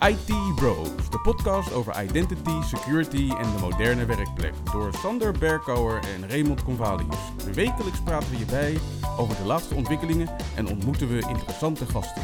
[0.00, 4.52] IT Bros, de podcast over identity, security en de moderne werkplek.
[4.72, 7.16] Door Sander Berkouwer en Raymond Convalius.
[7.54, 8.78] Wekelijks praten we je bij
[9.18, 12.22] over de laatste ontwikkelingen en ontmoeten we interessante gasten.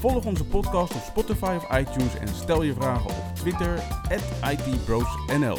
[0.00, 3.82] Volg onze podcast op Spotify of iTunes en stel je vragen op Twitter,
[4.50, 5.58] ITBrosNL.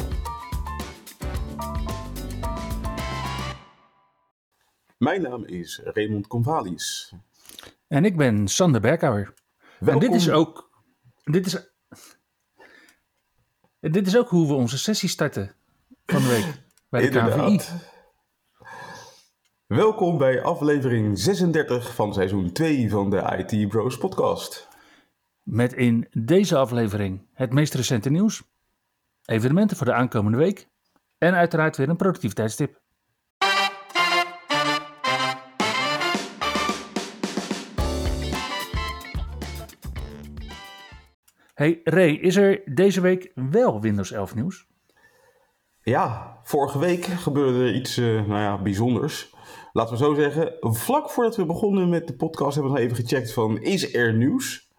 [4.98, 7.12] Mijn naam is Raymond Convalius.
[7.88, 9.34] En ik ben Sander Berkouwer.
[9.80, 10.63] En dit is ook.
[11.24, 11.72] Dit is,
[13.80, 15.54] dit is ook hoe we onze sessie starten
[16.06, 17.60] van de week bij de KVI.
[19.66, 24.68] Welkom bij aflevering 36 van seizoen 2 van de IT Bros podcast.
[25.42, 28.42] Met in deze aflevering het meest recente nieuws,
[29.24, 30.68] evenementen voor de aankomende week
[31.18, 32.82] en uiteraard weer een productiviteitstip.
[41.64, 44.66] Hey Ray, is er deze week wel Windows 11 nieuws?
[45.82, 49.34] Ja, vorige week gebeurde er iets uh, nou ja, bijzonders.
[49.72, 53.04] Laten we zo zeggen, vlak voordat we begonnen met de podcast hebben we nog even
[53.04, 54.72] gecheckt van is er nieuws?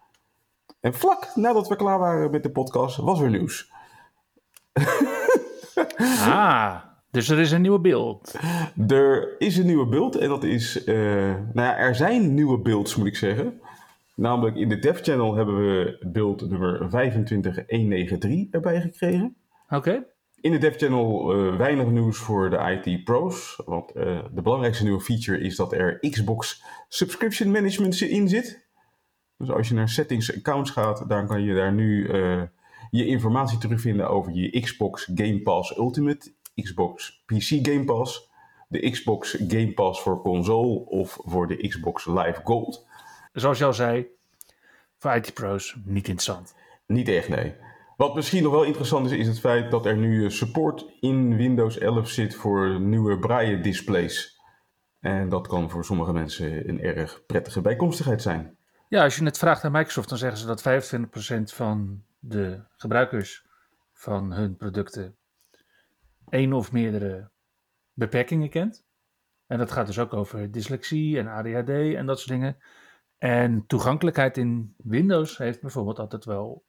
[0.80, 3.72] En vlak nadat we klaar waren met de podcast was er nieuws.
[6.28, 6.76] ah,
[7.12, 8.36] dus er is een nieuwe beeld.
[8.88, 10.96] Er is een nieuwe beeld en dat is, uh,
[11.54, 13.62] nou ja, er zijn nieuwe beelds moet ik zeggen.
[14.16, 19.36] Namelijk in de dev channel hebben we beeld nummer 25193 erbij gekregen.
[19.70, 20.06] Oké.
[20.42, 23.62] In de dev channel uh, weinig nieuws voor de IT pros.
[23.66, 28.68] Want uh, de belangrijkste nieuwe feature is dat er Xbox Subscription Management in zit.
[29.38, 32.42] Dus als je naar settings accounts gaat, dan kan je daar nu uh,
[32.90, 38.32] je informatie terugvinden over je Xbox Game Pass Ultimate, Xbox PC Game Pass,
[38.68, 42.85] de Xbox Game Pass voor console of voor de Xbox Live Gold
[43.36, 44.08] zoals je al zei,
[44.98, 46.56] voor IT-pro's niet interessant.
[46.86, 47.56] Niet echt, nee.
[47.98, 51.78] Wat misschien nog wel interessant is, is het feit dat er nu support in Windows
[51.78, 54.40] 11 zit voor nieuwe braille displays.
[55.00, 58.58] En dat kan voor sommige mensen een erg prettige bijkomstigheid zijn.
[58.90, 60.62] Ja, als je het vraagt aan Microsoft, dan zeggen ze dat
[61.52, 63.46] 25% van de gebruikers
[63.94, 65.16] van hun producten
[66.30, 67.30] één of meerdere
[67.94, 68.86] beperkingen kent.
[69.48, 72.58] En dat gaat dus ook over dyslexie en ADHD en dat soort dingen.
[73.26, 76.64] En toegankelijkheid in Windows heeft bijvoorbeeld altijd wel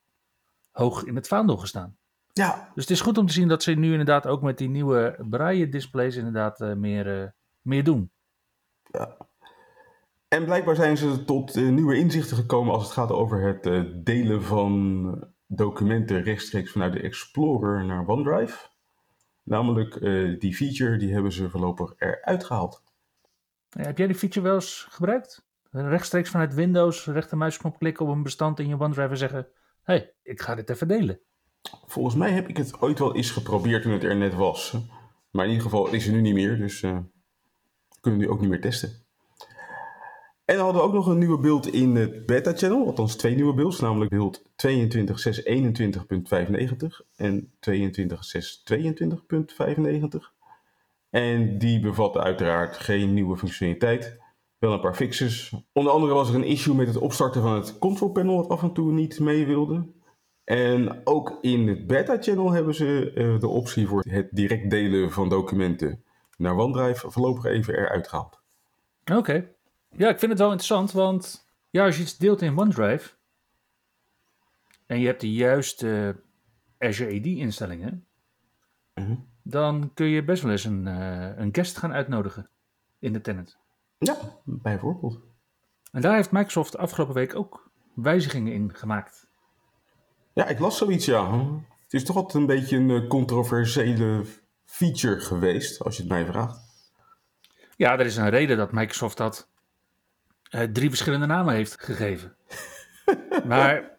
[0.71, 1.97] hoog in het vaandel gestaan.
[2.33, 2.71] Ja.
[2.75, 5.25] Dus het is goed om te zien dat ze nu inderdaad ook met die nieuwe
[5.31, 7.29] braille displays inderdaad uh, meer, uh,
[7.61, 8.11] meer doen.
[8.91, 9.17] Ja.
[10.29, 14.43] En blijkbaar zijn ze tot uh, nieuwe inzichten gekomen als het gaat over het delen
[14.43, 18.69] van documenten rechtstreeks vanuit de Explorer naar OneDrive.
[19.43, 20.01] Namelijk
[20.41, 22.83] die feature, die hebben ze voorlopig eruit gehaald.
[23.69, 25.46] Heb jij die feature wel eens gebruikt?
[25.77, 29.47] Rechtstreeks vanuit Windows rechtermuisknop klikken op een bestand in je OneDrive en zeggen:
[29.83, 31.21] Hé, hey, ik ga dit even delen.
[31.87, 34.77] Volgens mij heb ik het ooit wel eens geprobeerd toen het er net was.
[35.31, 36.99] Maar in ieder geval is het nu niet meer, dus uh,
[38.01, 38.91] kunnen we nu ook niet meer testen.
[40.45, 43.55] En dan hadden we ook nog een nieuwe beeld in het beta-channel, althans twee nieuwe
[43.55, 44.47] beelds, namelijk beeld 22.621.95
[47.17, 47.77] en 22.622.95.
[51.11, 54.19] En die bevatten uiteraard geen nieuwe functionaliteit
[54.59, 55.55] wel een paar fixes.
[55.73, 58.63] Onder andere was er een issue met het opstarten van het control panel dat af
[58.63, 59.87] en toe niet mee wilde.
[60.45, 65.13] En ook in het beta channel hebben ze uh, de optie voor het direct delen
[65.13, 66.05] van documenten
[66.37, 68.41] naar OneDrive voorlopig even eruit gehaald.
[69.13, 69.49] Oké.
[69.97, 73.11] Ja, ik vind het wel interessant, want ja, als je iets deelt in OneDrive
[74.87, 76.17] en je hebt de juiste
[76.79, 78.07] Azure AD instellingen,
[78.95, 79.15] Mhm.
[79.43, 82.49] dan kun je best wel eens een, uh, een guest gaan uitnodigen
[82.99, 83.59] in de tenant.
[83.99, 85.21] Ja, bijvoorbeeld.
[85.93, 89.27] En daar heeft Microsoft afgelopen week ook wijzigingen in gemaakt.
[90.33, 91.41] Ja, ik las zoiets, ja.
[91.83, 94.25] Het is toch altijd een beetje een eh, controversiële
[94.65, 96.61] feature geweest, als je het mij vraagt.
[97.77, 99.49] Ja, er is een reden dat Microsoft dat
[100.51, 102.37] uh, drie verschillende namen heeft gegeven.
[103.47, 103.99] maar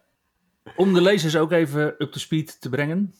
[0.76, 3.14] om de lezers ook even up to speed te brengen.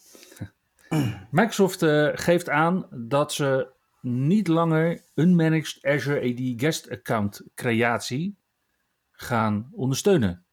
[1.31, 3.69] Microsoft uh, geeft aan dat ze
[4.01, 8.39] niet langer unmanaged Azure AD Guest Account creatie
[9.11, 10.47] gaan ondersteunen.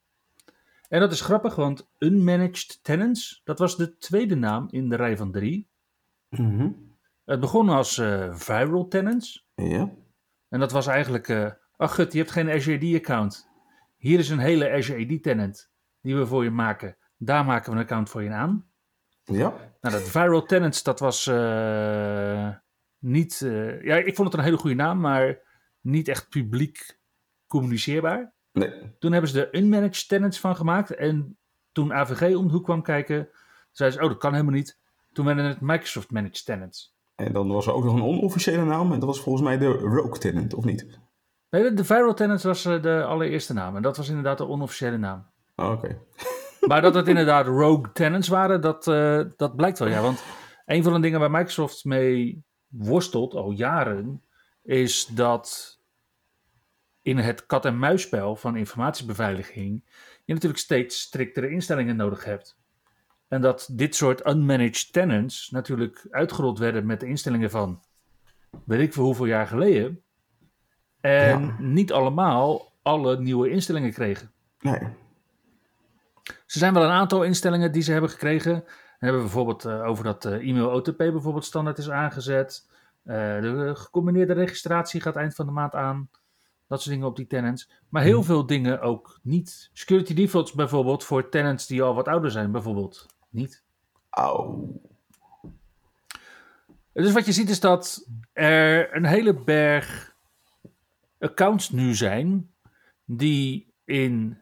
[0.88, 5.18] En dat is grappig, want unmanaged tenants, dat was de tweede naam in de rij
[5.18, 5.70] van drie.
[6.30, 6.72] Mhm.
[7.26, 9.48] Het begon als uh, viral tenants.
[9.56, 9.90] Ja.
[10.50, 13.50] En dat was eigenlijk, uh, ach gut, je hebt geen Azure AD account.
[13.98, 15.72] Hier is een hele Azure AD tenant
[16.02, 16.98] die we voor je maken.
[17.18, 18.70] Daar maken we een account voor je aan.
[19.24, 19.54] Ja.
[19.82, 22.56] Nou, dat viral tenants, dat was uh,
[23.00, 23.42] niet.
[23.44, 25.40] Uh, ja, ik vond het een hele goede naam, maar
[25.82, 27.00] niet echt publiek
[27.48, 28.34] communiceerbaar.
[28.52, 28.96] Nee.
[29.00, 30.96] Toen hebben ze er unmanaged tenants van gemaakt.
[30.96, 31.38] En
[31.72, 33.30] toen AVG om de hoek kwam kijken,
[33.72, 34.80] zeiden ze, oh dat kan helemaal niet.
[35.12, 36.96] Toen werden het Microsoft Managed Tenants.
[37.16, 39.68] En dan was er ook nog een onofficiële naam en dat was volgens mij de
[39.68, 41.00] Rogue Tenant, of niet?
[41.50, 44.48] Nee, de, de Viral Tenants was eh, de allereerste naam en dat was inderdaad de
[44.48, 45.28] onofficiële naam.
[45.56, 45.98] Oh, Oké.
[46.68, 50.02] Maar dat het inderdaad Rogue Tenants waren, dat, eh, dat blijkt wel, ja.
[50.02, 50.24] Want
[50.66, 52.45] een van de dingen waar Microsoft mee
[52.78, 54.24] worstelt al jaren,
[54.64, 55.80] is dat
[57.02, 59.84] in het kat-en-muisspel van informatiebeveiliging
[60.26, 62.58] je natuurlijk steeds striktere instellingen nodig hebt.
[63.28, 67.84] En dat dit soort unmanaged tenants natuurlijk uitgerold werden met de instellingen van
[68.66, 70.04] weet ik veel hoeveel jaar geleden.
[71.02, 71.56] En Ja.
[71.60, 74.32] niet allemaal alle nieuwe instellingen kregen.
[74.60, 74.80] Nee.
[76.46, 78.64] Ze zijn wel een aantal instellingen die ze hebben gekregen.
[79.00, 82.70] Dan hebben we bijvoorbeeld eh, over dat eh, e-mail OTP bijvoorbeeld standaard is aangezet.
[83.04, 86.10] Eh, de gecombineerde registratie gaat eind van de maand aan.
[86.68, 87.70] Dat soort dingen op die tenants.
[87.90, 89.70] Maar heel veel dingen ook niet.
[89.74, 93.64] Security defaults bijvoorbeeld voor tenants die al wat ouder zijn bijvoorbeeld niet.
[94.10, 94.72] Auw.
[96.94, 100.16] Dus wat je ziet is dat er een hele berg
[101.20, 102.54] accounts nu zijn
[103.06, 104.38] die in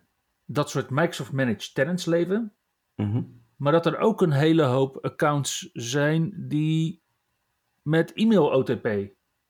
[0.45, 2.53] dat soort Microsoft Managed Tenants leven.
[2.95, 3.21] Mhm.
[3.63, 7.01] Maar dat er ook een hele hoop accounts zijn die
[7.81, 8.87] met e-mail OTP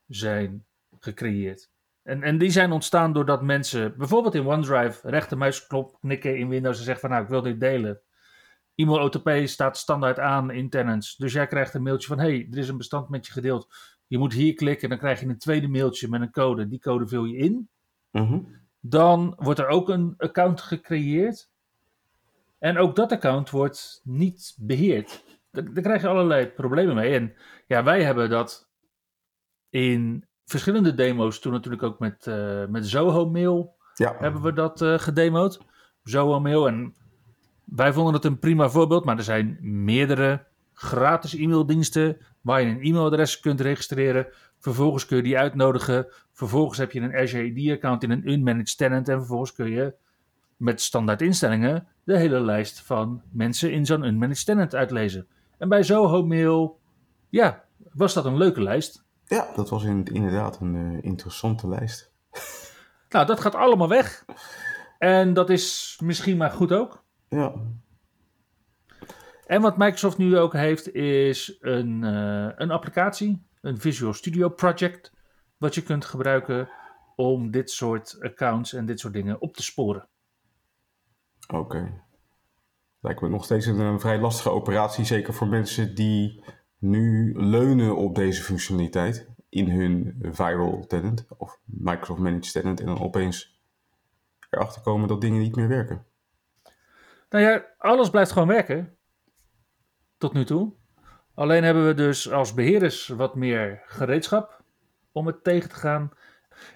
[0.07, 0.65] zijn
[1.00, 1.71] gecreëerd.
[2.04, 6.83] En, en die zijn ontstaan doordat mensen bijvoorbeeld in OneDrive rechtermuisknop knikken in Windows en
[6.83, 8.01] zeggen van nou ik wil dit delen.
[8.75, 11.16] E-mail OTP staat standaard aan in tenants.
[11.16, 13.68] Dus jij krijgt een mailtje van hey er is een bestand met je gedeeld.
[14.07, 16.68] Je moet hier klikken en dan krijg je een tweede mailtje met een code.
[16.68, 17.69] Die code vul je in.
[18.12, 18.39] Mhm.
[18.80, 21.51] Dan wordt er ook een account gecreëerd.
[22.63, 25.24] En ook dat account wordt niet beheerd.
[25.51, 27.13] Daar, daar krijg je allerlei problemen mee.
[27.13, 27.33] En
[27.68, 28.69] ja, wij hebben dat
[29.69, 34.15] in verschillende demo's, toen natuurlijk ook met, eh, met Zoho Mail Ja.
[34.19, 35.60] hebben we dat gedemoed.
[36.04, 36.68] Zoho Mail.
[36.68, 36.95] En
[37.63, 42.81] wij vonden het een prima voorbeeld, maar er zijn meerdere gratis e-maildiensten waar je een
[42.81, 44.27] e-mailadres kunt registreren.
[44.59, 46.07] Vervolgens kun je die uitnodigen.
[46.31, 49.09] Vervolgens heb je een Azure AD-account in een unmanaged tenant.
[49.09, 49.94] En vervolgens kun je
[50.57, 55.27] met standaard instellingen de hele lijst van mensen in zo'n unmanaged tenant uitlezen.
[55.57, 56.79] En bij Zoho Mail,
[57.29, 57.63] ja,
[57.94, 59.03] was dat een leuke lijst.
[59.25, 62.11] ja, dat was in- inderdaad een eh, interessante lijst.
[63.09, 64.25] Nou, dat gaat allemaal weg.
[64.97, 67.03] En dat is misschien maar goed ook.
[67.29, 67.53] Ja.
[69.45, 75.11] En wat Microsoft nu ook heeft, is een, eh, een applicatie, een Visual Studio Project,
[75.57, 76.69] wat je kunt gebruiken
[77.15, 80.07] om dit soort accounts en dit soort dingen op te sporen.
[81.48, 82.01] Oké.
[83.00, 86.44] Lijkt me nog steeds een, eh, vrij lastige operatie, zeker voor mensen die
[86.78, 93.00] nu leunen op deze functionaliteit in hun viral tenant of Microsoft Managed tenant en dan
[93.00, 93.62] opeens
[94.50, 96.06] erachter komen dat dingen niet meer werken.
[97.30, 98.98] Nou ja, alles blijft gewoon werken.
[100.18, 100.74] Tot nu toe.
[101.34, 104.63] Alleen hebben we dus als beheerders wat meer gereedschap
[105.12, 106.12] om het tegen te gaan.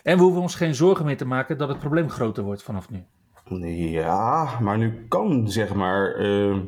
[0.04, 2.90] En we hoeven ons geen zorgen meer te maken dat het probleem groter wordt vanaf
[2.90, 3.06] nu.
[3.50, 6.60] Ja, maar nu kan zeg maar eh,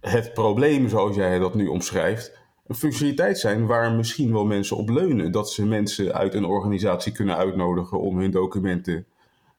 [0.00, 4.88] het probleem zoals jij dat nu omschrijft een functionaliteit zijn waar misschien wel mensen op
[4.88, 5.32] leunen.
[5.32, 9.06] Dat ze mensen uit een organisatie kunnen uitnodigen om hun documenten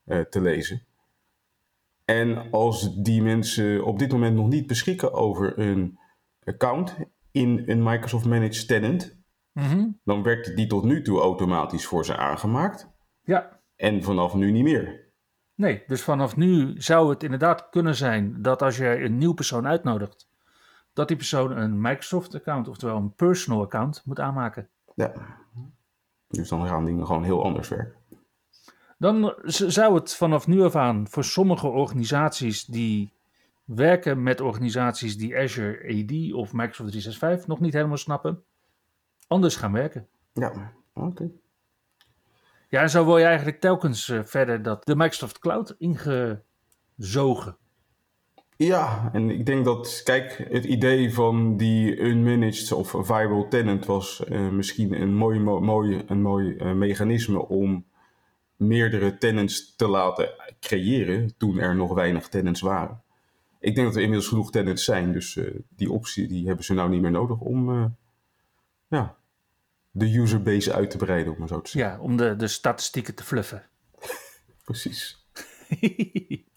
[0.06, 0.82] eh, te lezen.
[2.06, 6.00] En als die mensen op dit moment nog niet beschikken over een
[6.44, 6.96] account
[7.32, 9.16] in een Microsoft Managed Tenant,
[10.04, 12.90] dan werd die tot nu toe automatisch voor ze aangemaakt.
[13.24, 15.11] Ja, En vanaf nu niet meer.
[15.56, 19.68] Nee, dus vanaf nu zou het inderdaad kunnen zijn dat als je een nieuw persoon
[19.68, 20.30] uitnodigt,
[20.94, 24.68] dat die persoon een Microsoft-account, oftewel een personal account, moet aanmaken.
[24.96, 25.12] Ja.
[26.28, 28.00] Dus dan gaan dingen gewoon heel anders werken.
[28.98, 33.14] Dan zou het vanaf nu af aan voor sommige organisaties die
[33.64, 38.44] werken met organisaties die Azure AD of Microsoft 365 nog niet helemaal snappen,
[39.28, 40.08] anders gaan werken.
[40.34, 41.32] Ja, oké.
[42.72, 47.58] Ja, en zo word je eigenlijk telkens eh, verder dat de Microsoft Cloud ingezogen.
[48.56, 54.24] Ja, en ik denk dat, kijk, het idee van die unmanaged of viral tenant was
[54.24, 57.86] eh, misschien een mooi, mo- mooi, een mooi eh, mechanisme om
[58.56, 63.02] meerdere tenants te laten creëren toen er nog weinig tenants waren.
[63.60, 66.90] Ik denk dat er inmiddels genoeg tenants zijn, dus die optie die hebben ze nou
[66.90, 67.96] niet meer nodig om
[68.88, 69.18] ja,
[69.92, 71.92] de userbase uit te breiden, om maar zo te zeggen.
[71.92, 73.64] Ja, om de, de statistieken te fluffen.
[74.66, 75.26] Precies.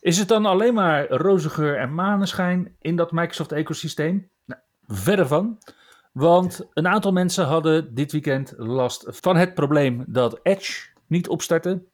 [0.00, 4.30] Is het dan alleen maar roze geur en maneschijn in dat Microsoft-ecosysteem?
[4.44, 5.58] Nou, verre van.
[6.12, 11.70] Want een aantal mensen hadden dit weekend last van het probleem dat Edge niet opstartte.
[11.70, 11.88] Dat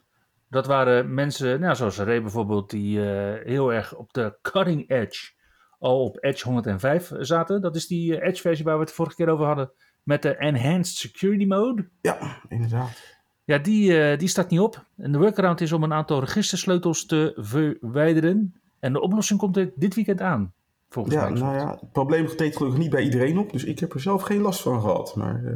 [0.49, 5.33] Dat waren mensen, nou, zoals Ray bijvoorbeeld, die uh, heel erg op de cutting edge
[5.79, 7.61] al op Edge 105 zaten.
[7.61, 9.71] Dat is die Edge versie waar we het vorige keer over hadden.
[10.03, 11.89] Met de Enhanced Security Mode.
[12.01, 13.15] Ja, inderdaad.
[13.45, 14.85] Ja, die, uh, die staat niet op.
[14.97, 18.61] En de workaround is om een aantal registersleutels te verwijderen.
[18.81, 20.53] En de oplossing komt er dit weekend aan.
[20.89, 21.41] Volgens ja, mij.
[21.41, 23.53] nou ja, het probleem treedt gelukkig niet bij iedereen op.
[23.53, 25.17] Dus ik heb er zelf geen last van gehad.
[25.17, 25.51] Maar uh,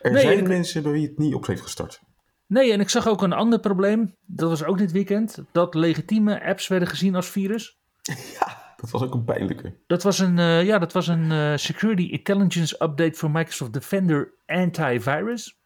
[0.00, 2.00] er Nee, zijn ik- mensen bij wie het niet op heeft gestart.
[2.46, 4.14] Nee, en ik zag ook een ander probleem.
[4.26, 5.38] Dat was ook dit weekend.
[5.52, 7.78] Dat legitieme apps werden gezien als virus.
[8.76, 9.76] Dat was ook een pijnlijke.
[9.86, 14.34] Dat was een, eh, ja, dat was een eh, Security Intelligence Update voor Microsoft Defender
[14.46, 15.58] Antivirus.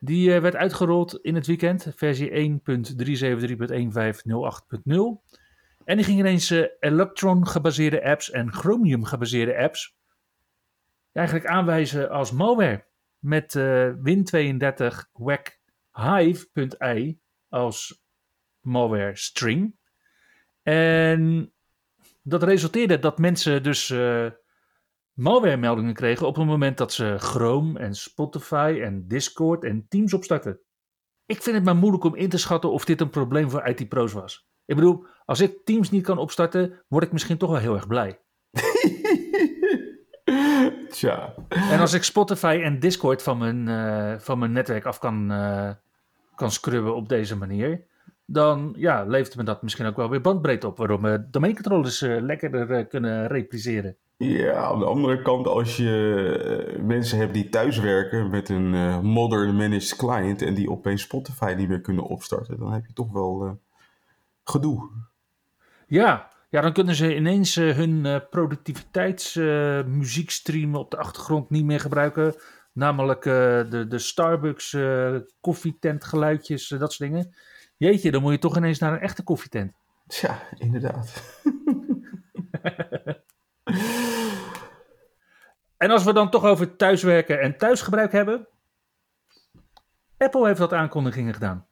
[0.00, 2.60] Die eh, werd uitgerold in het weekend, versie 1.373.15080.0.
[5.84, 9.96] En die ging ineens eh, Electron-gebaseerde apps en Chromium-gebaseerde apps
[11.12, 12.86] eigenlijk aanwijzen als malware.
[13.18, 15.58] Met eh, Win32 WAC
[15.92, 18.02] Hive.i als
[18.60, 19.76] malware string.
[20.68, 21.52] En
[22.22, 24.26] dat resulteerde dat mensen dus eh
[25.12, 30.14] malware meldingen kregen op het moment dat ze Chrome en Spotify en Discord en Teams
[30.14, 30.60] opstarten.
[31.26, 34.12] Ik vind het maar moeilijk om in te schatten of dit een probleem voor IT-pro's
[34.12, 34.48] was.
[34.64, 37.86] Ik bedoel, als ik Teams niet kan opstarten, word ik misschien toch wel heel erg
[37.86, 38.20] blij.
[40.90, 41.34] Tja.
[41.48, 45.70] En als ik Spotify en Discord van mijn, eh, van mijn netwerk af kan, eh,
[46.34, 47.86] kan scrubben op deze manier,
[48.30, 52.20] dan ja, levert me dat misschien ook wel weer bandbreedte op, waardoor mijn domeincontrollers eh
[52.20, 53.96] lekkerder eh, kunnen repliceren.
[54.16, 59.00] Ja, aan de andere kant, als je eh, mensen hebt die thuiswerken met een eh,
[59.00, 63.12] modern managed client en die opeens Spotify niet meer kunnen opstarten, dan heb je toch
[63.12, 63.50] wel eh,
[64.44, 64.90] gedoe.
[65.86, 71.80] Ja, ja, dan kunnen ze ineens eh, hun eh productiviteitsmuziekstream op de achtergrond niet meer
[71.80, 72.34] gebruiken.
[72.72, 73.32] Namelijk eh,
[73.70, 77.34] de, de Starbucks eh koffietentgeluidjes, eh, dat soort dingen.
[77.78, 79.72] Jeetje, dan moet je toch ineens naar een echte koffietent.
[80.06, 81.22] Tja, inderdaad.
[85.76, 88.48] En als we dan toch over thuiswerken en thuisgebruik hebben.
[90.16, 91.66] Apple heeft wat aankondigingen gedaan.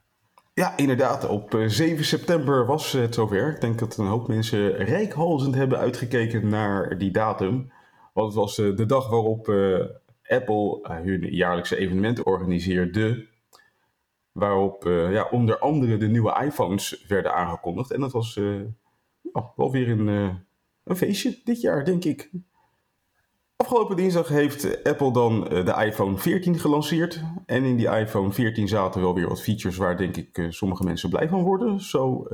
[0.54, 1.28] Ja, inderdaad.
[1.28, 3.54] Op eh, 7 september was het zover.
[3.54, 7.72] Ik denk dat een hoop mensen rijkhalzend hebben uitgekeken naar die datum.
[8.16, 9.84] Want het was eh, de dag waarop eh,
[10.26, 13.26] Apple eh, hun jaarlijkse evenement organiseerde.
[14.38, 17.90] Waarop eh, ja, onder andere de nieuwe iPhones werden aangekondigd.
[17.90, 18.60] En dat was eh,
[19.32, 20.34] ja, wel weer een, eh,
[20.84, 22.30] een feestje dit jaar, denk ik.
[23.56, 27.22] Afgelopen dinsdag heeft Apple dan de iPhone 14 gelanceerd.
[27.46, 31.10] En in die iPhone 14 zaten wel weer wat features waar denk ik sommige mensen
[31.10, 31.80] blij van worden.
[31.80, 32.26] Zo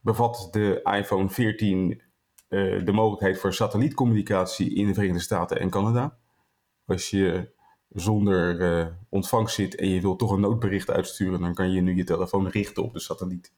[0.00, 2.02] bevat de iPhone 14
[2.54, 6.18] eh, de mogelijkheid voor satellietcommunicatie in de Verenigde Staten en Canada.
[6.86, 7.52] Als je
[7.94, 11.96] zonder eh, ontvangst zit en je wilt toch een noodbericht uitsturen, dan kan je nu
[11.96, 13.52] je telefoon richten op de satelliet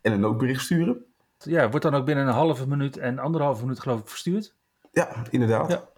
[0.00, 1.04] en een noodbericht sturen.
[1.38, 4.54] Ja, wordt dan ook binnen een halve minuut en anderhalve minuut geloof ik verstuurd.
[4.92, 5.70] Ja, inderdaad.
[5.70, 5.88] Ja.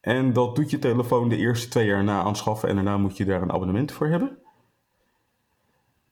[0.00, 3.24] En dat doet je telefoon de eerste twee jaar na aanschaffen en daarna moet je
[3.24, 4.38] daar een abonnement voor hebben.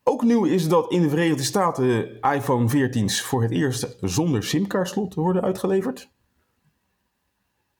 [0.02, 5.14] Ook nieuw is dat in de Verenigde Staten iPhone 14's voor het eerst zonder simkaartslot
[5.14, 6.10] worden uitgeleverd.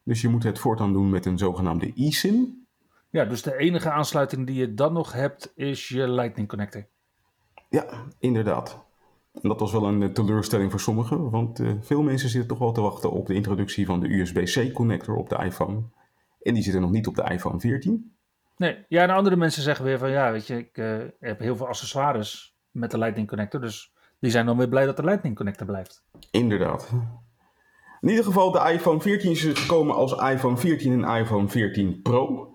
[0.03, 2.64] Dus je moet het voortaan doen met een zogenaamde eSIM.
[3.15, 6.87] Ja, dus de enige aansluiting die je dan nog hebt is je Lightning Connector.
[7.69, 7.87] Ja,
[8.19, 8.85] inderdaad.
[9.33, 12.59] En dat was wel een eh, teleurstelling voor sommigen, want eh, veel mensen zitten toch
[12.59, 15.83] wel te wachten op de introductie van de USB-C connector op de iPhone.
[16.43, 18.15] En die zitten nog niet op de iPhone 14.
[18.57, 21.57] Nee, ja, en andere mensen zeggen weer van ja, weet je, ik eh, heb heel
[21.57, 23.61] veel accessoires met de Lightning Connector.
[23.61, 26.05] Dus die zijn dan weer blij dat de Lightning Connector blijft.
[26.31, 26.91] Inderdaad.
[28.01, 32.54] In ieder geval, de iPhone 14 is gekomen als iPhone 14 en iPhone 14 Pro.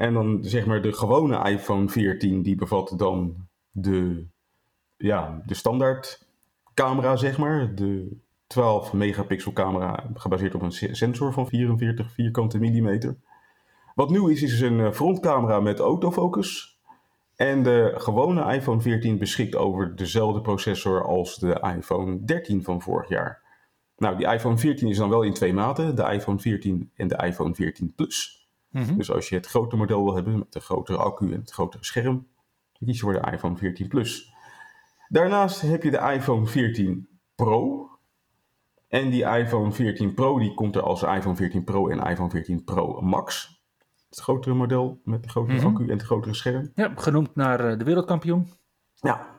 [0.00, 3.36] En dan zeg maar de gewone iPhone 14, die bevat dan
[3.70, 4.26] de,
[4.96, 6.26] ja, de standaard
[6.74, 7.74] camera, zeg maar.
[7.74, 8.16] De
[8.46, 13.16] 12 megapixel camera, gebaseerd op een se- sensor van 44 vierkante millimeter.
[13.94, 16.78] Wat nieuw is, is een eh, frontcamera met autofocus.
[17.36, 23.08] En de gewone iPhone 14 beschikt over dezelfde processor als de iPhone 13 van vorig
[23.08, 23.42] jaar.
[23.96, 27.22] Nou, die iPhone 14 is dan wel in twee maten, de iPhone 14 en de
[27.24, 28.39] iPhone 14 Plus.
[28.96, 31.84] Dus als je het grote model wil hebben met de grotere accu en het grotere
[31.84, 32.14] scherm,
[32.78, 34.34] dan kies je voor de iPhone 14 Plus.
[35.08, 37.88] Daarnaast heb je de iPhone 14 Pro.
[38.88, 42.64] En die iPhone 14 Pro die komt er als iPhone 14 Pro en iPhone 14
[42.64, 43.58] Pro Max.
[44.08, 45.66] Het grotere model met de grotere Mhm.
[45.66, 46.70] accu en het grotere scherm.
[46.74, 48.48] Ja, genoemd naar eh, de wereldkampioen.
[48.94, 49.38] Ja.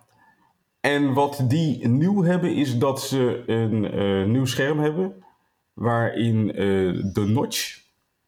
[0.80, 5.24] En wat die nieuw hebben is dat ze een eh, nieuw scherm hebben
[5.74, 6.58] waarin eh,
[7.14, 7.81] de notch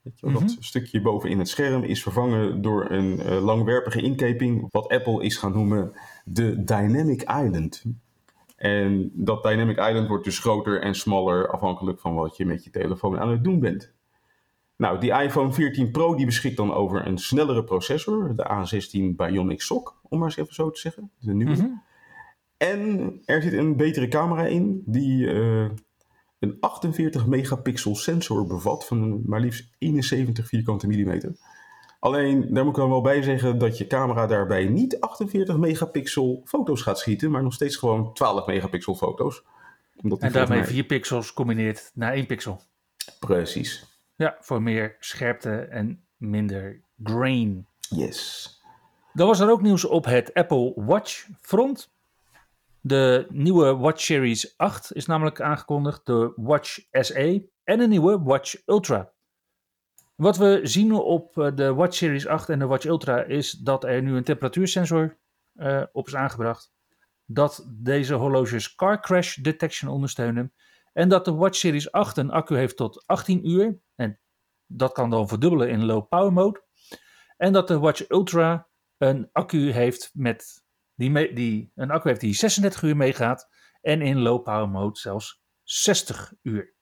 [0.04, 0.62] Weet je, wel, Dat Mhm.
[0.62, 5.52] stukje bovenin het scherm is vervangen door een eh, langwerpige inkeping, wat Apple is gaan
[5.54, 5.92] noemen
[6.26, 7.84] de Dynamic Island.
[8.56, 12.70] En dat Dynamic Island wordt dus groter en smaller afhankelijk van wat je met je
[12.70, 13.92] telefoon aan het doen bent.
[14.76, 19.62] Nou, die iPhone 14 Pro die beschikt dan over een snellere processor, de A16 Bionic
[19.62, 21.12] SoC, om maar eens even zo te zeggen.
[21.20, 21.52] De nieuwe.
[21.52, 21.68] Mhm.
[22.58, 25.66] En er zit een betere camera in die eh,
[26.44, 31.36] een 48 megapixel sensor bevat van maar liefst 71 vierkante millimeter.
[32.00, 36.42] Alleen, daar moet ik dan wel bij zeggen dat je camera daarbij niet 48 megapixel
[36.46, 39.44] foto's gaat schieten, maar nog steeds gewoon 12 megapixel foto's.
[40.02, 42.62] Omdat En daarmee mij- 4 pixels combineert naar 1 pixel.
[43.20, 43.86] Precies.
[44.16, 47.68] Ja, voor meer scherpte en minder grain.
[47.90, 48.50] Yes.
[49.14, 51.93] Dan was er ook nieuws op het Apple Watch front.
[52.86, 58.56] De nieuwe Watch Series 8 is namelijk aangekondigd, de Watch SE en een nieuwe Watch
[58.66, 59.14] Ultra.
[60.16, 63.84] Wat we zien op eh, de Watch Series 8 en de Watch Ultra is dat
[63.84, 65.20] er nu een temperatuursensor
[65.54, 66.74] eh, op is aangebracht.
[67.26, 70.54] Dat deze horloges car crash detection ondersteunen.
[70.94, 73.80] En dat de Watch Series 8 een accu heeft tot 18 uur.
[73.96, 74.20] En
[74.66, 76.64] dat kan dan verdubbelen in low power mode.
[77.38, 80.63] En dat de Watch Ultra een accu heeft met
[80.96, 83.50] die, die een accu heeft die 36 uur meegaat
[83.82, 86.74] en in low power mode zelfs 60 uur.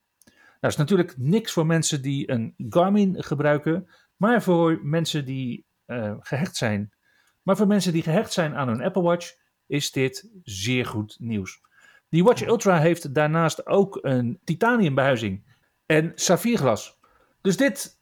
[0.59, 6.15] Nou, is natuurlijk niks voor mensen die een Garmin gebruiken, maar voor mensen die eh,
[6.19, 6.93] gehecht zijn.
[7.41, 9.33] Maar voor mensen die gehecht zijn aan hun Apple Watch
[9.65, 11.61] is dit zeer goed nieuws.
[12.09, 15.43] Die Watch Ultra heeft daarnaast ook een titaniumbehuizing
[15.85, 16.99] en saffierglas.
[17.41, 18.00] Dus dit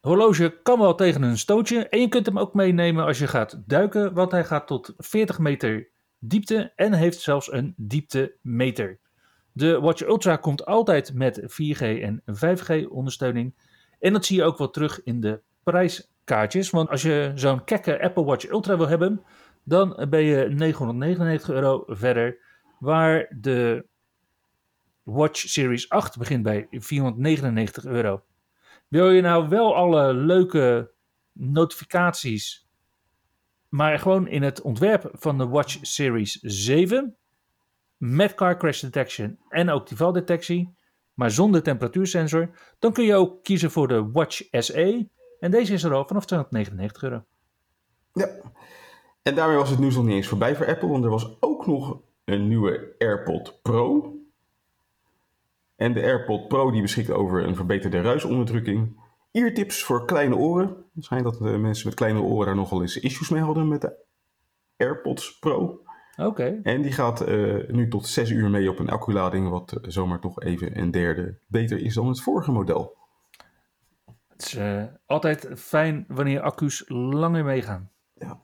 [0.00, 1.88] horloge kan wel tegen een stootje.
[1.88, 5.38] En je kunt hem ook meenemen als je gaat duiken, want hij gaat tot 40
[5.38, 5.88] meter
[6.18, 8.98] diepte en heeft zelfs een dieptemeter.
[9.52, 13.54] De Watch Ultra komt altijd met 4G en 5G ondersteuning.
[13.98, 16.70] En dat zie je ook wel terug in de prijskaartjes.
[16.70, 19.22] Want als je zo'n kekke Apple Watch Ultra wil hebben,
[19.64, 22.38] dan ben je 999 euro verder.
[22.78, 23.86] Waar de
[25.02, 28.22] Watch Series 8 begint bij 499 euro.
[28.90, 30.90] Wil je nou wel alle leuke
[31.32, 32.68] notificaties,
[33.68, 37.16] maar gewoon in het ontwerp van de Watch Series 7
[37.96, 40.74] met car crash detection en ook die valdetectie,
[41.14, 45.08] maar zonder temperatuursensor, dan kun je ook kiezen voor de Watch SE
[45.40, 47.24] en deze is er al vanaf 299 euro.
[48.12, 48.50] Ja.
[49.22, 51.66] En daarmee was het nieuws nog niet eens voorbij voor Apple, want er was ook
[51.66, 54.14] nog een nieuwe AirPod Pro.
[55.80, 59.00] En de AirPod Pro die beschikt over een verbeterde ruisonderdrukking.
[59.32, 60.76] Eartips voor kleine oren.
[60.94, 63.80] Het schijnt dat de mensen met kleine oren daar nogal eens issues mee hadden met
[63.80, 64.04] de
[64.76, 65.82] AirPods Pro.
[66.16, 69.90] Oké, En die gaat eh, nu tot 6 uur mee op een acculading, wat eh,
[69.90, 72.96] zomaar toch even een derde beter is dan het vorige model.
[74.28, 77.90] het is eh, altijd fijn wanneer accu's langer meegaan.
[78.14, 78.40] Ja.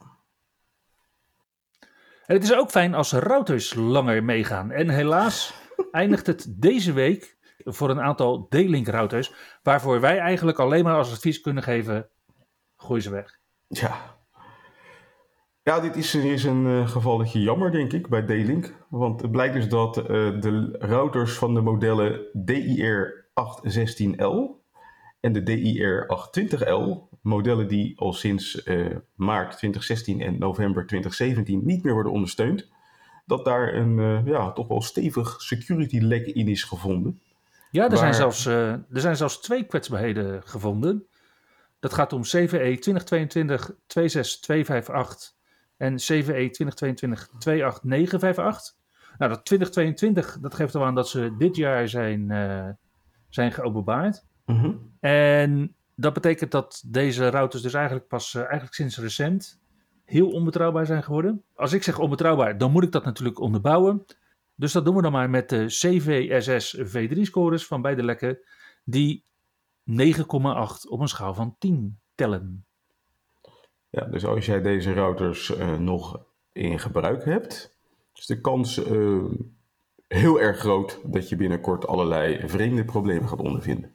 [2.27, 4.70] En het is ook fijn als routers langer meegaan.
[4.70, 10.84] En helaas eindigt het deze week voor een aantal D-Link routers, waarvoor wij eigenlijk alleen
[10.84, 12.08] maar als advies kunnen geven,
[12.76, 13.38] gooi ze weg.
[13.68, 14.16] Ja.
[15.62, 18.74] Ja, dit is, is een eh, gevalletje jammer, denk ik, bij D-Link.
[18.88, 20.04] Want het blijkt dus dat eh,
[20.40, 24.64] de routers van de modellen DIR 816L
[25.20, 31.82] en de DIR 820L, modellen die al sinds eh, maart 2016 en november 2017 niet
[31.82, 32.70] meer worden ondersteund,
[33.26, 37.20] dat daar een eh, ja, toch wel stevig security lek in is gevonden.
[37.70, 41.06] Ja, er, zijn zelfs, eh, er zijn zelfs twee kwetsbaarheden gevonden.
[41.78, 45.34] Dat gaat om CVE 2022-26258
[45.76, 48.74] en E CVE 2022-28958.
[49.18, 52.68] Nou, dat 2022, dat geeft al aan dat ze dit jaar zijn, eh,
[53.28, 54.24] zijn geopenbaard.
[54.44, 54.72] Mhm.
[55.00, 59.60] En dat betekent dat deze routers dus eigenlijk pas eigenlijk sinds recent
[60.06, 61.42] heel onbetrouwbaar zijn geworden.
[61.54, 64.04] Als ik zeg onbetrouwbaar, dan moet ik dat natuurlijk onderbouwen.
[64.54, 68.38] Dus dat doen we dan maar met de CVSS V3-scores van beide lekken,
[68.84, 69.24] die
[69.90, 69.96] 9,8
[70.88, 72.64] op een schaal van 10 tellen.
[73.90, 77.76] Ja, dus als jij deze routers eh, nog in gebruik hebt,
[78.14, 79.24] is de kans eh,
[80.08, 83.94] heel erg groot dat je binnenkort allerlei vreemde problemen gaat ondervinden.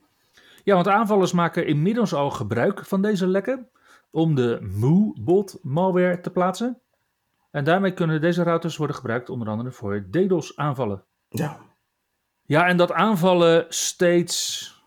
[0.63, 3.69] Ja, want aanvallers maken inmiddels al gebruik van deze lekken
[4.11, 6.81] om de Moo-bot malware te plaatsen.
[7.51, 11.05] En daarmee kunnen deze routers worden gebruikt onder andere voor DDoS aanvallen.
[11.29, 11.59] Ja,
[12.45, 14.83] Ja, en dat aanvallen steeds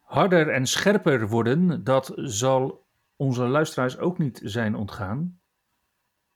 [0.00, 5.40] harder en scherper worden, dat zal onze luisteraars ook niet zijn ontgaan.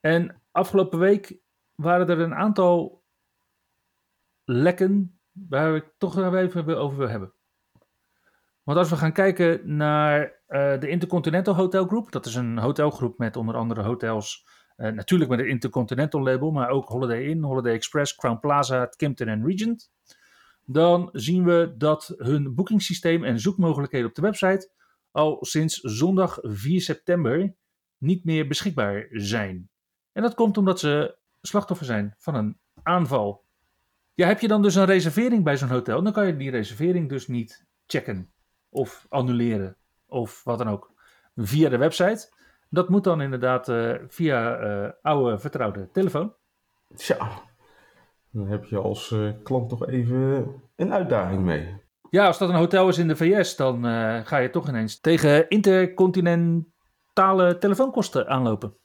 [0.01, 1.39] En afgelopen week
[1.75, 3.03] waren er een aantal
[4.45, 7.33] lekken waar ik toch even over wil hebben.
[8.69, 13.19] Want als we gaan kijken naar uh, de Intercontinental Hotel Group, dat is een hotelgroep
[13.19, 17.73] met onder andere hotels, uh, natuurlijk met het Intercontinental label, maar ook Holiday Inn, Holiday
[17.73, 19.91] Express, Crown Plaza, Kimpton en Regent.
[20.65, 24.71] Dan zien we dat hun boekingssysteem en zoekmogelijkheden op de website
[25.11, 27.55] al sinds zondag 4 september
[27.99, 29.69] niet meer beschikbaar zijn.
[30.13, 33.45] En dat komt omdat ze slachtoffer zijn van een aanval.
[34.15, 37.09] Ja, heb je dan dus een reservering bij zo'n hotel, dan kan je die reservering
[37.09, 38.33] dus niet checken
[38.79, 40.93] of annuleren of wat dan ook
[41.37, 42.31] via de website.
[42.71, 46.35] Dat moet dan inderdaad uh, via uh, oude vertrouwde telefoon.
[46.95, 47.29] Tja,
[48.31, 51.87] dan heb je als uh, klant toch even een uitdaging mee.
[52.11, 53.85] Ja, als dat een hotel is in de VS, dan
[54.25, 58.77] ga je toch ineens tegen intercontinentale telefoonkosten aanlopen.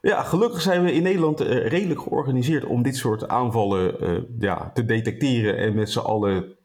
[0.00, 5.56] Ja, gelukkig zijn we in Nederland redelijk georganiseerd om dit soort aanvallen ja, te detecteren
[5.56, 6.56] en met z'n allen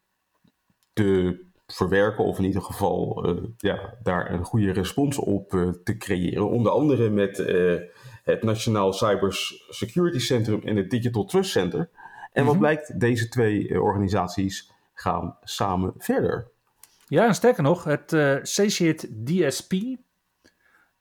[0.93, 5.97] te verwerken, of in ieder geval uh, ja, daar een goede respons op uh, te
[5.97, 6.49] creëren.
[6.49, 7.79] Onder andere met uh,
[8.23, 9.33] het Nationaal Cyber
[9.69, 11.89] Security Centrum en het Digital Trust Center.
[12.31, 12.61] En wat mhm.
[12.61, 16.51] blijkt, deze twee organisaties gaan samen verder.
[17.07, 19.73] Ja, en sterker nog, het uh, CCIT DSP,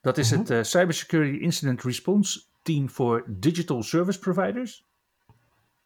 [0.01, 0.47] dat is -huh.
[0.47, 4.87] het Cybersecurity Incident Response Team voor Digital Service Providers,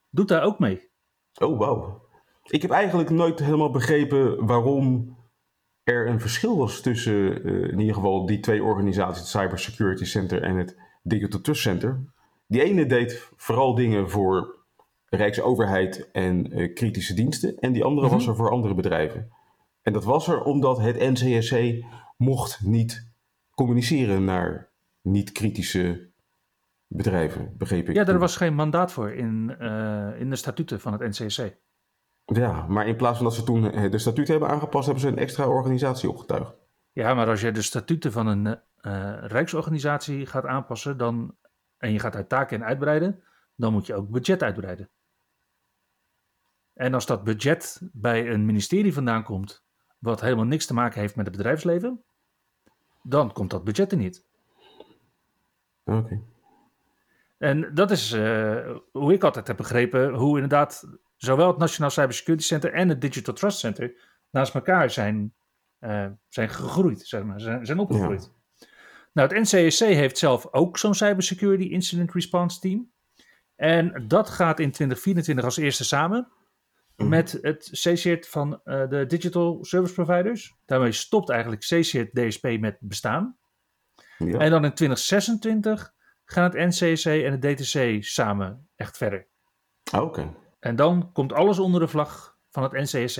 [0.09, 0.89] doet daar ook mee.
[1.33, 2.02] Oh, wauw
[2.49, 5.17] ik heb eigenlijk nooit helemaal begrepen waarom
[5.83, 10.05] er een verschil was tussen uh, in ieder geval die twee organisaties, het Cyber Security
[10.05, 12.03] Center en het Digital Trust Center.
[12.47, 14.61] Die ene deed vooral dingen voor
[15.05, 18.19] Rijksoverheid en uh, kritische diensten en die andere mm -hmm.
[18.19, 19.31] was er voor andere bedrijven.
[19.81, 21.85] En dat was er omdat het NCSC
[22.17, 23.11] mocht niet
[23.51, 26.11] communiceren naar niet-kritische
[26.87, 27.95] bedrijven, begreep ik.
[27.95, 31.61] Ja, er was geen mandaat voor in, uh, in de statuten van het NCSC.
[32.25, 35.09] Ja, maar in plaats van dat ze toen eh, de statuten hebben aangepast, hebben ze
[35.09, 36.55] een extra organisatie opgetuigd.
[36.91, 41.35] Ja, maar als je de statuten van een uh, rijksorganisatie gaat aanpassen dan,
[41.77, 43.23] en je gaat uit taken uitbreiden,
[43.55, 44.89] dan moet je ook budget uitbreiden.
[46.73, 49.65] En als dat budget bij een ministerie vandaan komt,
[49.99, 52.03] wat helemaal niks te maken heeft met het bedrijfsleven,
[53.01, 54.25] dan komt dat budget er niet.
[55.83, 55.97] Oké.
[55.97, 56.21] Okay.
[57.37, 60.87] En dat is uh, hoe ik altijd heb begrepen, hoe inderdaad
[61.23, 63.93] zowel het Nationaal Cybersecurity Center en het Digital Trust Center
[64.29, 65.33] naast elkaar zijn,
[65.79, 68.31] uh, zijn gegroeid, zeg maar, zijn, zijn opgegroeid.
[68.57, 68.65] Ja.
[69.13, 72.91] Nou, het NCSC heeft zelf ook zo'n Cybersecurity Incident Response Team.
[73.55, 76.27] En dat gaat in 2024 als eerste samen
[76.95, 77.09] mm.
[77.09, 80.55] met het CCIT van uh, de Digital Service Providers.
[80.65, 83.37] Daarmee stopt eigenlijk CCIT DSP met bestaan.
[84.17, 84.37] Ja.
[84.37, 85.93] En dan in 2026
[86.25, 89.27] gaan het NCSC en het DTC samen echt verder.
[89.91, 90.03] Oké.
[90.03, 90.41] Okay.
[90.63, 93.19] En dan komt alles onder de vlag van het NCSC.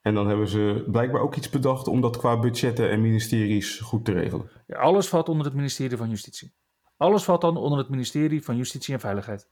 [0.00, 4.04] En dan hebben ze blijkbaar ook iets bedacht om dat qua budgetten en ministeries goed
[4.04, 4.50] te regelen.
[4.66, 6.54] Ja, alles valt onder het ministerie van Justitie.
[6.96, 9.48] Alles valt dan onder het ministerie van Justitie en Veiligheid.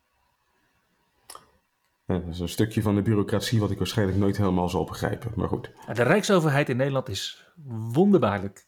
[2.06, 5.32] Ja, dat is een stukje van de bureaucratie wat ik waarschijnlijk nooit helemaal zal begrijpen,
[5.34, 5.72] maar goed.
[5.92, 7.52] De Rijksoverheid in Nederland is
[7.92, 8.66] wonderbaarlijk.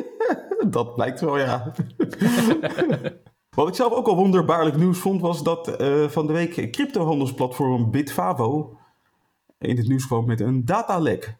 [0.66, 1.72] dat blijkt wel, ja.
[3.54, 7.90] Wat ik zelf ook al wonderbaarlijk nieuws vond, was dat uh, van de week cryptohandelsplatform
[7.90, 8.78] Bitfavo
[9.58, 11.36] in het nieuws kwam met een datalek.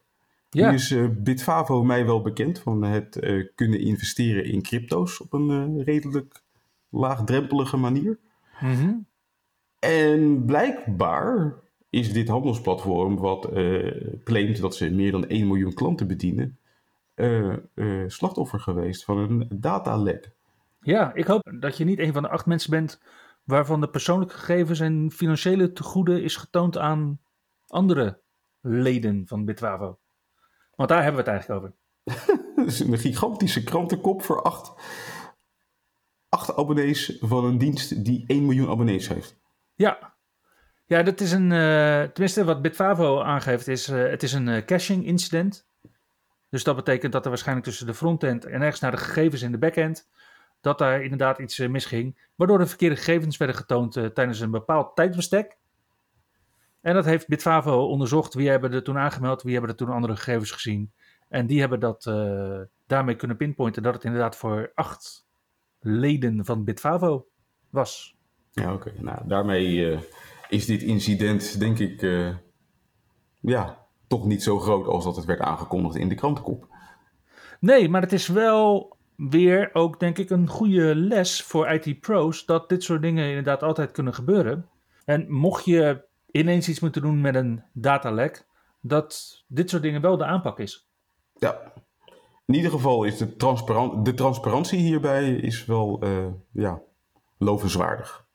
[0.50, 0.68] Ja.
[0.68, 5.32] Nu is uh, Bitfavo mij wel bekend van het uh, kunnen investeren in crypto's op
[5.32, 6.42] een redelijk
[6.88, 8.18] laagdrempelige manier.
[8.60, 9.06] Mm -hmm.
[9.78, 11.54] En blijkbaar
[11.90, 13.48] is dit handelsplatform wat
[14.24, 16.58] claimt dat ze meer dan 1 miljoen klanten bedienen,
[18.06, 20.32] slachtoffer geweest van een datalek.
[20.84, 23.00] Ja, ik hoop dat je niet een van de acht mensen bent
[23.44, 27.20] waarvan de persoonlijke gegevens en financiële tegoeden is getoond aan
[27.66, 28.20] andere
[28.60, 29.98] leden van Bitwavo.
[30.74, 31.76] Want daar hebben we het eigenlijk over.
[32.56, 34.72] Dat is een gigantische krantenkop voor acht,
[36.28, 39.36] acht abonnees van een dienst die 1 miljoen abonnees heeft.
[39.74, 40.14] Ja,
[40.86, 44.64] ja dat is een, uh, tenminste wat Bitfavo aangeeft, is uh, het is een uh,
[44.64, 45.66] caching incident.
[46.48, 49.52] Dus dat betekent dat er waarschijnlijk tussen de frontend en ergens naar de gegevens in
[49.52, 50.08] de backend
[50.64, 54.50] dat daar inderdaad iets uh, misging, waardoor de verkeerde gegevens werden getoond uh, tijdens een
[54.50, 55.58] bepaald tijdsbestek.
[56.80, 58.34] En dat heeft Bitfavo onderzocht.
[58.34, 60.92] Wie hebben er toen aangemeld, wie hebben er toen andere gegevens gezien.
[61.28, 65.26] En die hebben dat uh, daarmee kunnen pinpointen dat het inderdaad voor acht
[65.80, 67.26] leden van Bitfavo
[67.70, 68.16] was.
[68.50, 68.88] Ja, oké.
[68.88, 69.02] Okay.
[69.02, 69.98] Nou, daarmee
[70.48, 72.00] is dit incident, denk ik,
[73.40, 76.68] ja, toch niet zo groot als dat het werd aangekondigd in de krantenkop.
[77.60, 82.68] Nee, maar het is wel weer ook, denk ik, een goede les voor IT-pro's dat
[82.68, 84.68] dit soort dingen inderdaad altijd kunnen gebeuren.
[85.04, 88.46] En mocht je ineens iets moeten doen met een datalek,
[88.80, 90.88] dat dit soort dingen wel de aanpak is.
[91.38, 91.72] Ja.
[92.46, 93.36] In ieder geval is de,
[94.02, 96.80] de transparantie hierbij is wel uh, ja,
[97.38, 98.26] lovenswaardig.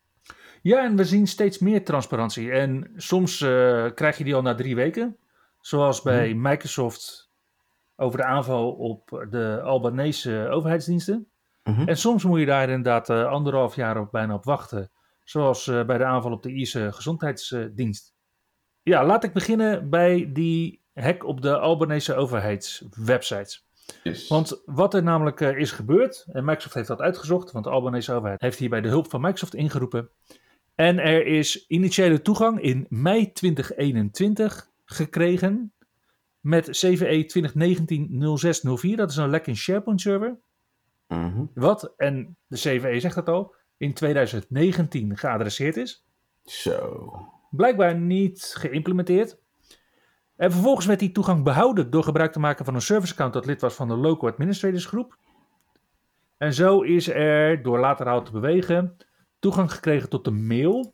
[0.62, 2.52] Ja, en we zien steeds meer transparantie.
[2.52, 5.18] En soms uh, krijg je die al na drie weken.
[5.62, 6.42] Zoals bij hmm.
[6.42, 7.29] Microsoft
[8.00, 11.28] over de aanval op de Albanese overheidsdiensten.
[11.64, 14.92] Mm En soms moet je daar inderdaad uh, anderhalf jaar of bijna op wachten.
[15.24, 18.14] Zoals uh, bij de aanval op de Ierse gezondheidsdienst.
[18.82, 23.68] Ja, laat ik beginnen bij die hack op de Albanese overheidswebsites.
[24.04, 24.28] Yes.
[24.28, 28.14] Want wat er namelijk uh, is gebeurd, en Microsoft heeft dat uitgezocht, want de Albanese
[28.14, 30.10] overheid heeft hierbij de hulp van Microsoft ingeroepen.
[30.76, 35.74] En er is initiële toegang in mei 2021 gekregen
[36.50, 37.26] met CVE
[38.92, 38.96] 2019-0604.
[38.96, 40.38] Dat is een lek in SharePoint server.
[41.08, 41.46] Mhm.
[41.54, 46.06] Wat, en de CVE zegt dat al, in 2019 geadresseerd is.
[46.44, 47.12] Zo.
[47.50, 49.38] Blijkbaar niet geïmplementeerd.
[50.36, 53.46] En vervolgens werd die toegang behouden door gebruik te maken van een service account dat
[53.46, 55.18] lid was van de Local Administrators Groep.
[56.38, 58.98] En zo is er, door later te bewegen,
[59.40, 60.94] toegang gekregen tot de mail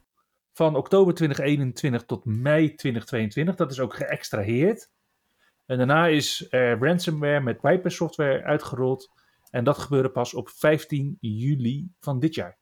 [0.54, 3.56] van oktober 2021 tot mei 2022.
[3.56, 4.90] Dat is ook geëxtraheerd.
[5.66, 9.12] En daarna is er ransomware met Viper software uitgerold.
[9.50, 12.58] En dat gebeurde pas op 15 juli van dit jaar.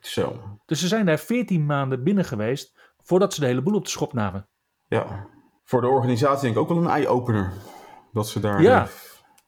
[0.00, 0.58] Zo.
[0.66, 3.90] Dus ze zijn daar 14 maanden binnen geweest voordat ze de hele boel op de
[3.90, 4.48] schop namen.
[4.86, 5.26] Ja,
[5.64, 7.52] voor de organisatie denk ik ook wel een eye-opener.
[8.12, 8.62] Dat ze daar.
[8.62, 8.88] Ja.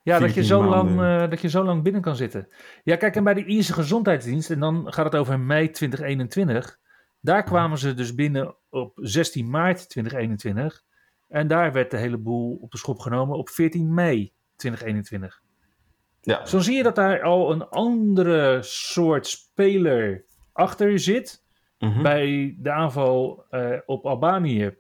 [0.03, 2.49] Ja, dat je, zo lang, uh, dat je zo lang binnen kan zitten.
[2.83, 6.79] Ja, kijk, en bij de Ierse Gezondheidsdienst, en dan gaat het over mei 2021.
[7.21, 10.83] Daar kwamen ze dus binnen op 16 maart 2021.
[11.29, 15.43] En daar werd de hele boel op de schop genomen op 14 mei 2021.
[16.21, 16.47] Ja.
[16.47, 21.45] Zo zie je dat daar al een andere soort speler achter zit.
[21.79, 22.03] Mhm.
[22.03, 24.75] Bij de aanval uh, op Albanië,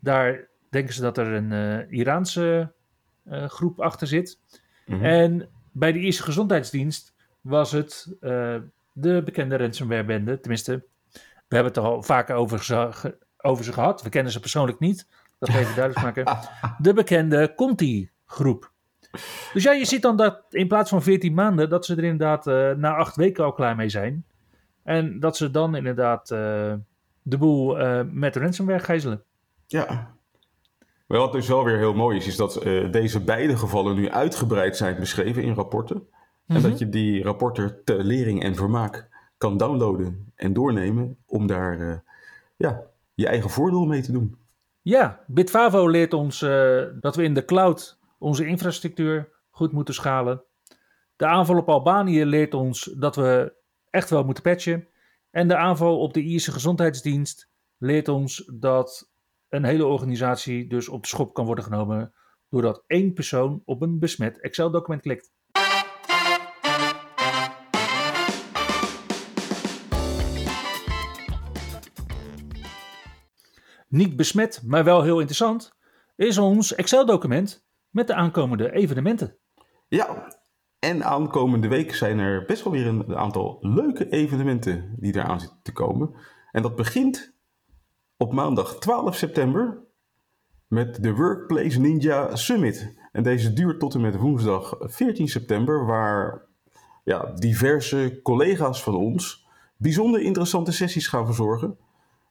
[0.00, 2.72] daar denken ze dat er een uh, Iraanse
[3.24, 4.40] uh, groep achter zit.
[4.86, 5.04] Mhm.
[5.04, 8.16] En bij de Ierse Gezondheidsdienst was het
[8.92, 10.40] de bekende ransomware-bende.
[10.40, 10.84] Tenminste,
[11.48, 12.64] we hebben het er al vaker over
[13.36, 14.02] over ze gehad.
[14.02, 15.06] We kennen ze persoonlijk niet.
[15.38, 16.38] Dat even duidelijk maken.
[16.78, 18.74] De bekende Conti-groep.
[19.52, 22.46] Dus ja, je ziet dan dat in plaats van 14 maanden, dat ze er inderdaad
[22.46, 24.24] uh, na acht weken al klaar mee zijn.
[24.82, 26.38] En dat ze dan inderdaad uh,
[27.22, 29.22] de boel uh, met ransomware gijzelen.
[29.66, 30.14] Ja.
[31.06, 34.76] Maar wat dus wel weer heel mooi is, is dat deze beide gevallen nu uitgebreid
[34.76, 35.96] zijn beschreven in rapporten.
[35.96, 36.06] Mm
[36.46, 36.56] -hmm.
[36.56, 36.78] En dat mhm.
[36.80, 42.02] je die rapporten te lering en vermaak kan downloaden en doornemen om daar
[42.56, 42.82] ja,
[43.14, 44.36] je eigen voordeel mee te doen.
[44.88, 50.42] Ja, Bitfavo leert ons uh, dat we in de cloud onze infrastructuur goed moeten schalen.
[51.16, 53.54] De aanval op Albanië leert ons dat we
[53.90, 54.88] echt wel moeten patchen.
[55.30, 59.12] En de aanval op de Ierse gezondheidsdienst leert ons dat
[59.48, 62.12] een hele organisatie dus op de schop kan worden genomen
[62.50, 65.32] doordat één persoon op een besmet Excel-document klikt.
[73.88, 75.76] Niet besmet, maar wel heel interessant,
[76.16, 79.36] is ons Excel-document met de aankomende evenementen.
[79.88, 80.34] Ja,
[80.78, 85.58] en aankomende week zijn er best wel weer een aantal leuke evenementen die eraan zitten
[85.62, 86.14] te komen.
[86.52, 87.34] En dat begint
[88.16, 89.84] op maandag 12 september
[90.66, 92.94] met de Workplace Ninja Summit.
[93.12, 96.46] En deze duurt tot en met woensdag 14 september, waar
[97.04, 99.46] ja, diverse collega's van ons
[99.76, 101.78] bijzonder interessante sessies gaan verzorgen.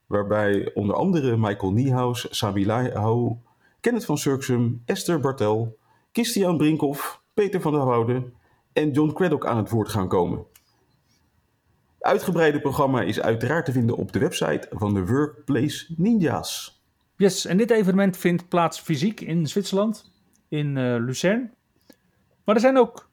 [0.07, 3.35] Waarbij onder andere Michael Niehaus, Sabi Hou,
[3.79, 5.77] Kenneth van Surksum, Esther Bartel,
[6.11, 8.31] Christian Brinkhoff, Peter van der Woude
[8.73, 10.45] en John Craddock aan het woord gaan komen.
[11.97, 16.83] Het uitgebreide programma is uiteraard te vinden op de website van de Workplace Ninjas.
[17.17, 20.11] Yes, en dit evenement vindt plaats fysiek in Zwitserland,
[20.47, 21.49] in uh, Lucerne.
[22.43, 23.09] Maar er zijn ook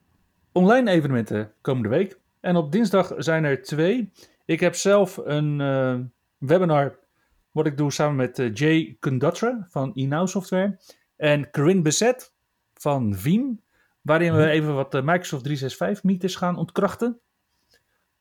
[0.52, 2.18] online evenementen komende week.
[2.40, 4.12] En op dinsdag zijn er twee.
[4.44, 5.98] Ik heb zelf een, uh,
[6.46, 6.98] webinar
[7.50, 10.78] wat ik doe samen met uh, Jay Kundatra van eNow Software
[11.16, 12.32] en Corinne Besset
[12.74, 13.60] van Veeam,
[14.00, 14.48] waarin we mhm.
[14.48, 17.20] even wat uh, Microsoft 365 mythes gaan ontkrachten.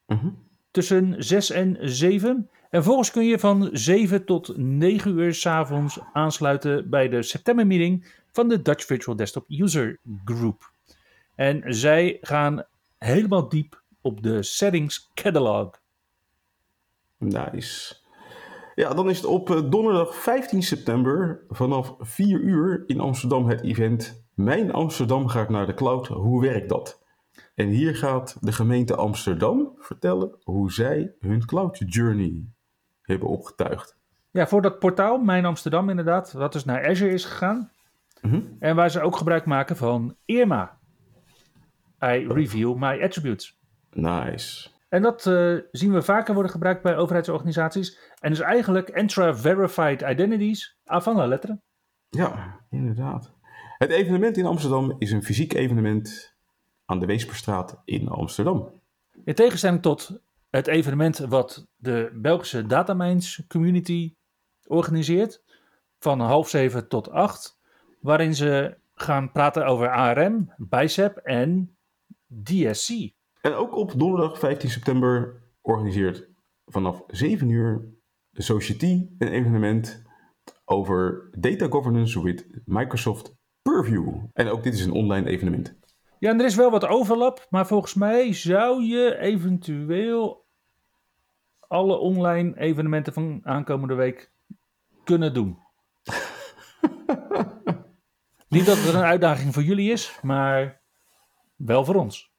[0.07, 0.29] Mhm.
[0.71, 2.49] Tussen 6 en 7.
[2.69, 8.05] En volgens kun je van 7 tot 9 uur s'avonds aansluiten bij de september meeting
[8.31, 10.71] van de Dutch Virtual Desktop User Group.
[11.35, 12.63] En zij gaan
[12.97, 15.81] helemaal diep op de settings catalog.
[17.17, 18.00] Nice.
[18.81, 23.61] Ja, dan is het op eh, donderdag 15 september vanaf 4 uur in Amsterdam het
[23.63, 26.07] event Mijn Amsterdam gaat naar de cloud.
[26.07, 27.03] Hoe werkt dat?
[27.55, 32.45] En hier gaat de gemeente Amsterdam vertellen hoe zij hun cloud journey
[33.01, 33.97] hebben opgetuigd.
[34.31, 37.71] Ja, voor dat portaal Mijn Amsterdam inderdaad, wat dus naar Azure is gegaan.
[38.21, 38.41] Mhm.
[38.59, 40.79] En waar ze ook gebruik maken van IRMA.
[42.03, 43.59] I Review My Attributes.
[43.91, 44.69] Nice.
[44.91, 47.97] En dat eh, zien we vaker worden gebruikt bij overheidsorganisaties.
[48.19, 51.61] En is eigenlijk Entra-verified identities avant la lettre.
[52.09, 53.33] Ja, inderdaad.
[53.77, 56.35] Het evenement in Amsterdam is een fysiek evenement
[56.85, 58.81] aan de Weesperstraat in Amsterdam.
[59.23, 64.15] In tegenstelling tot het evenement wat de Belgische Datamines Community
[64.65, 65.43] organiseert.
[65.99, 67.59] Van half zeven tot acht.
[67.99, 71.77] Waarin ze gaan praten over ARM, BICEP en
[72.43, 73.19] DSC.
[73.41, 76.29] En ook op donderdag 15 september organiseert
[76.65, 77.89] vanaf 7 uur
[78.29, 80.03] de Society een evenement
[80.65, 84.13] over data governance with Microsoft Purview.
[84.33, 85.79] En ook dit is een online evenement.
[86.19, 90.45] Ja, en er is wel wat overlap, maar volgens mij zou je eventueel
[91.59, 94.31] alle online evenementen van aankomende week
[95.03, 95.57] kunnen doen.
[98.49, 100.81] Niet dat het een uitdaging voor jullie is, maar
[101.55, 102.30] wel voor ons.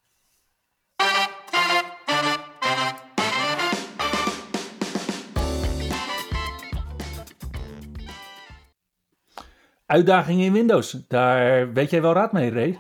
[9.93, 12.79] Uitdaging in Windows, daar weet jij wel raad mee, Ray?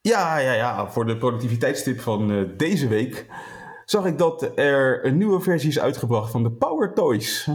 [0.00, 0.90] Ja, ja, ja.
[0.90, 3.26] Voor de productiviteitstip van eh, deze week
[3.84, 7.48] zag ik dat er een nieuwe versie is uitgebracht van de Power Toys.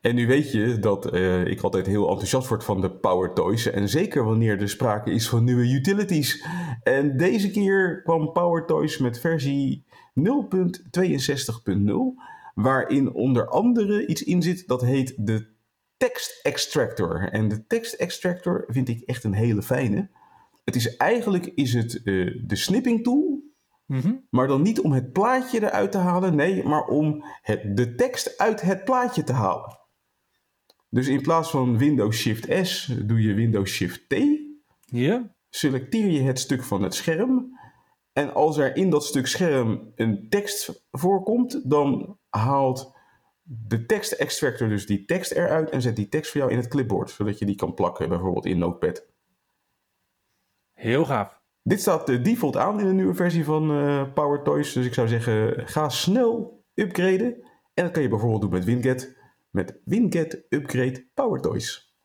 [0.00, 3.70] En nu weet je dat eh, ik altijd heel enthousiast word van de Power Toys.
[3.70, 6.46] En zeker wanneer er sprake is van nieuwe utilities.
[6.82, 9.84] En deze keer kwam Power Toys met versie
[10.20, 11.84] 0.62.0.
[12.54, 15.51] Waarin onder andere iets in zit dat heet de
[16.02, 17.28] Text Extractor.
[17.30, 20.10] En de Text Extractor vind ik echt een hele fijne.
[20.64, 22.02] Het is eigenlijk is het eh,
[22.46, 23.42] de snipping tool,
[23.86, 24.14] Mhm.
[24.30, 28.38] maar dan niet om het plaatje eruit te halen, nee, maar om het, de tekst
[28.38, 29.78] uit het plaatje te halen.
[30.88, 34.14] Dus in plaats van Windows Shift S doe je Windows Shift T.
[34.84, 35.34] Ja?
[35.48, 37.58] Selecteer je het stuk van het scherm.
[38.12, 42.91] En als er in dat stuk scherm een tekst voorkomt, dan haalt
[43.42, 46.68] de tekst extractor dus die tekst eruit en zet die tekst voor jou in het
[46.68, 49.06] clipboard, zodat je die kan plakken, bijvoorbeeld in Notepad.
[50.72, 51.40] Heel gaaf.
[51.62, 54.72] Dit staat de default aan in de nieuwe versie van eh, Power Toys.
[54.72, 57.42] Dus ik zou zeggen, ga snel upgraden.
[57.74, 59.16] En dat kan je bijvoorbeeld doen met Winget.
[59.50, 61.96] Met Winget Upgrade Power Toys.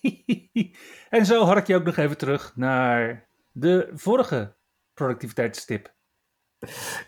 [1.10, 4.56] en zo hark je ook nog even terug naar de vorige
[4.94, 5.91] productiviteitstip.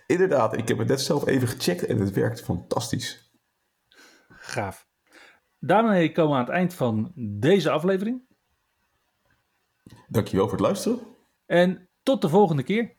[0.06, 3.32] Inderdaad, ik heb het net zelf even gecheckt en het werkt fantastisch.
[4.28, 4.88] Gaaf.
[5.58, 8.22] Daarmee komen we aan het eind van deze aflevering.
[10.08, 10.98] Dankjewel voor het luisteren.
[11.46, 12.96] En tot de volgende keer.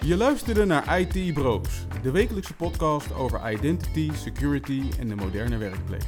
[0.00, 6.04] Je luisterde naar IT Bros, de wekelijkse podcast over identity, security en de moderne werkplek.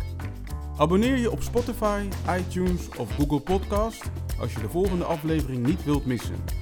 [0.77, 4.11] Abonneer je op Spotify, iTunes of Google Podcast
[4.41, 6.62] als je de volgende aflevering niet wilt missen.